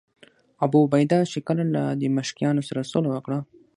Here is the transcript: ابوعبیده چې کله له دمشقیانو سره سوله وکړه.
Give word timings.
ابوعبیده 0.65 1.19
چې 1.31 1.39
کله 1.47 1.63
له 1.75 1.83
دمشقیانو 2.01 2.61
سره 2.69 2.87
سوله 2.91 3.09
وکړه. 3.11 3.39